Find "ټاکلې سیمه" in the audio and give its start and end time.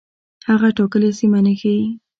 0.77-1.39